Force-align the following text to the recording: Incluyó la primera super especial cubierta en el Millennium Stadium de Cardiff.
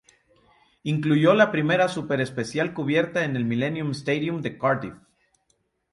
Incluyó 0.81 1.35
la 1.35 1.51
primera 1.51 1.87
super 1.87 2.21
especial 2.21 2.73
cubierta 2.73 3.23
en 3.23 3.35
el 3.35 3.45
Millennium 3.45 3.91
Stadium 3.91 4.41
de 4.41 4.57
Cardiff. 4.57 4.95